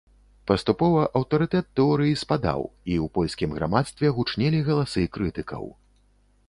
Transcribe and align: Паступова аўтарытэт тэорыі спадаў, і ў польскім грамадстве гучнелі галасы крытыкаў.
Паступова 0.51 1.01
аўтарытэт 1.19 1.65
тэорыі 1.79 2.17
спадаў, 2.23 2.61
і 2.65 2.93
ў 3.03 3.13
польскім 3.19 3.49
грамадстве 3.59 4.13
гучнелі 4.19 4.65
галасы 4.71 5.01
крытыкаў. 5.19 5.71